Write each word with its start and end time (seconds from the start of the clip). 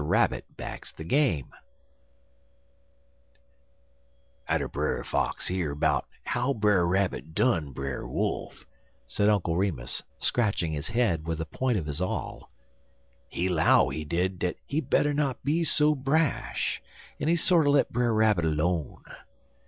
RABBIT 0.03 0.57
BAGS 0.57 0.93
THE 0.93 1.03
GAME 1.03 1.51
"ATTER 4.47 4.67
Brer 4.67 5.03
Fox 5.03 5.45
hear 5.45 5.75
'bout 5.75 6.07
how 6.25 6.53
Brer 6.55 6.87
Rabbit 6.87 7.35
done 7.35 7.71
Brer 7.71 8.07
Wolf," 8.07 8.65
said 9.05 9.29
Uncle 9.29 9.55
Remus, 9.55 10.01
scratching 10.17 10.71
his 10.71 10.87
head 10.89 11.27
with 11.27 11.37
the 11.37 11.45
point 11.45 11.77
of 11.77 11.85
his 11.85 12.01
awl, 12.01 12.49
'he 13.27 13.47
'low, 13.47 13.89
he 13.89 14.03
did, 14.03 14.39
dat 14.39 14.55
he 14.65 14.81
better 14.81 15.13
not 15.13 15.43
be 15.43 15.63
so 15.63 15.93
brash, 15.93 16.81
en 17.19 17.27
he 17.27 17.35
sorter 17.35 17.69
let 17.69 17.91
Brer 17.93 18.11
Rabbit 18.11 18.45
'lone. 18.45 19.03